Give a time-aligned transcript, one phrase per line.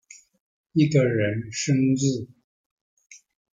[0.73, 2.25] 一個人生日